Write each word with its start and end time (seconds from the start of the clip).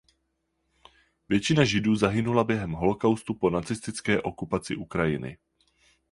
Většina 1.29 1.63
Židů 1.65 1.95
zahynula 1.95 2.43
během 2.43 2.71
holokaustu 2.71 3.33
po 3.33 3.49
nacistické 3.49 4.21
okupaci 4.21 4.75
Ukrajiny. 4.75 5.37